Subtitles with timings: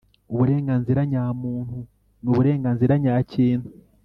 [0.33, 1.77] uburenganzira nyamuntu
[2.23, 3.67] n uburenganzira nyakintu